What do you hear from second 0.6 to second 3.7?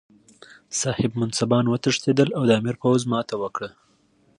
صاحب منصبان وتښتېدل او د امیر پوځ ماته وکړه.